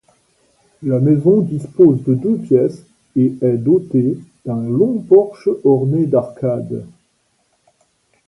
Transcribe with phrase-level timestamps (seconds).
[0.81, 2.83] La maison dispose de deux pièces
[3.15, 6.87] et est dotée d'un long porche orné d'arcades.